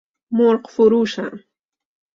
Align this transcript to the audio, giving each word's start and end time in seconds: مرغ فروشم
مرغ 0.31 0.67
فروشم 0.69 1.39